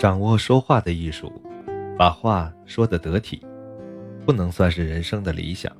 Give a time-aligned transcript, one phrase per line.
[0.00, 1.30] 掌握说话的艺术，
[1.98, 3.44] 把话说得得体，
[4.24, 5.70] 不能算是人生的理想，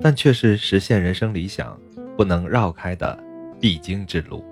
[0.00, 1.76] 但却是实现人生理想
[2.16, 3.18] 不能绕开的
[3.60, 4.44] 必经之路。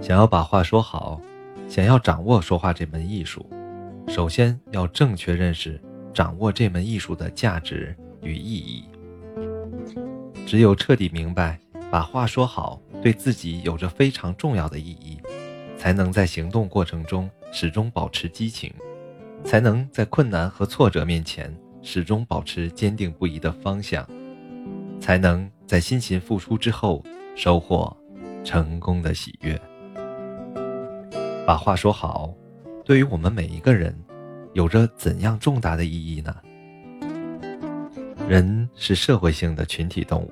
[0.00, 1.20] 想要把话说好，
[1.68, 3.44] 想要掌握说话这门艺术，
[4.08, 5.78] 首先要正确认识
[6.14, 8.84] 掌握这门艺术的价值与意义。
[10.46, 11.60] 只有彻底明白
[11.90, 15.18] 把话说好对自己有着非常重要的意义。
[15.82, 18.72] 才能在行动过程中始终保持激情，
[19.42, 24.08] 才能在困难和挫折面前始终保持坚定不移的方向，
[25.00, 27.04] 才能在辛勤付出之后
[27.34, 27.96] 收获
[28.44, 29.60] 成功的喜悦。
[31.44, 32.32] 把话说好，
[32.84, 33.92] 对于我们每一个人，
[34.52, 36.32] 有着怎样重大的意义呢？
[38.28, 40.30] 人是社会性的群体动物，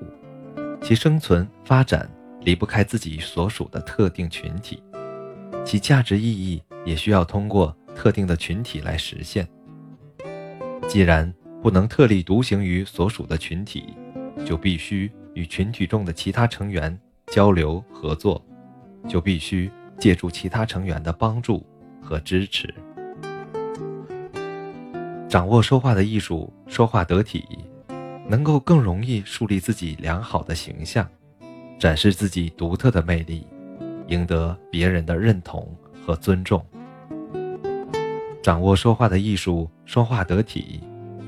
[0.81, 2.09] 其生存发展
[2.43, 4.81] 离不开自己所属的特定群体。
[5.65, 9.47] 其价值意义也需要通过特定的群体来实现。
[10.89, 13.95] 既然不能特立独行于所属的群体，
[14.45, 18.45] 就必须与群体中的其他成员交流合作，
[19.07, 21.65] 就必须借助其他成员的帮助
[22.03, 22.75] 和支持。
[25.29, 27.45] 掌握说话的艺术，说话得体，
[28.27, 31.09] 能够更容易树立自己良好的形象，
[31.79, 33.47] 展示自己独特的魅力。
[34.11, 35.67] 赢得别人的认同
[36.05, 36.65] 和尊重，
[38.43, 40.81] 掌握说话的艺术，说话得体，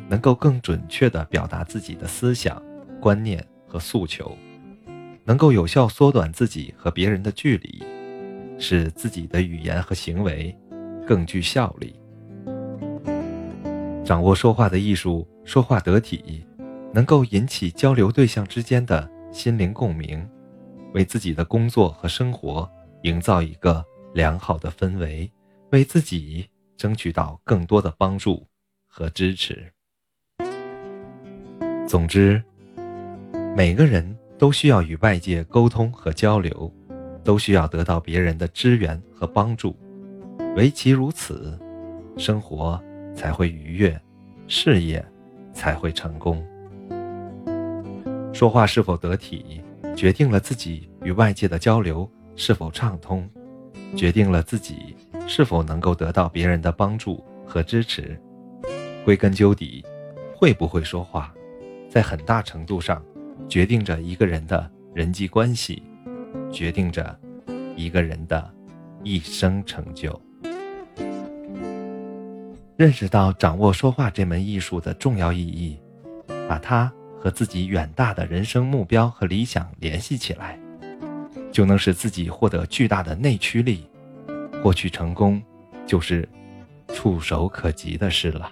[0.08, 2.60] 能够更准确地表达自己的思想、
[3.00, 4.36] 观念和诉求，
[5.24, 7.84] 能够有效缩短自己和别人的距离，
[8.58, 10.54] 使自己的语言和行为
[11.06, 11.94] 更具效力。
[14.04, 16.44] 掌握说话的艺术，说话得体，
[16.92, 20.28] 能够引起交流对象之间的心灵共鸣。
[20.92, 22.70] 为自己的工作和生活
[23.02, 25.30] 营造一个良好的氛围，
[25.70, 28.46] 为自己争取到更多的帮助
[28.86, 29.72] 和支持。
[31.88, 32.42] 总之，
[33.56, 36.72] 每个人都需要与外界沟通和交流，
[37.24, 39.76] 都需要得到别人的支援和帮助。
[40.56, 41.58] 唯其如此，
[42.16, 42.80] 生活
[43.14, 44.00] 才会愉悦，
[44.46, 45.04] 事业
[45.54, 46.46] 才会成功。
[48.32, 49.62] 说话是否得体？
[49.94, 53.28] 决定了自己与外界的交流是否畅通，
[53.94, 54.96] 决定了自己
[55.28, 58.18] 是否能够得到别人的帮助和支持。
[59.04, 59.84] 归根究底，
[60.34, 61.32] 会不会说话，
[61.88, 63.02] 在很大程度上
[63.48, 65.82] 决定着一个人的人际关系，
[66.50, 67.18] 决定着
[67.76, 68.52] 一个人的
[69.04, 70.20] 一生成就。
[72.76, 75.78] 认识到掌握说话这门艺术的重要意义，
[76.48, 76.92] 把它。
[77.22, 80.58] 和自己远大的人生目标和理想联系起来，
[81.52, 83.86] 就能使自己获得巨大的内驱力，
[84.60, 85.40] 获取成功，
[85.86, 86.28] 就是
[86.88, 88.50] 触手可及的事了。